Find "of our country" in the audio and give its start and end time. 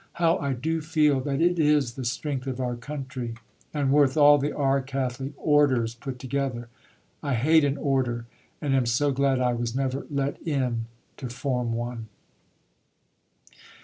2.47-3.35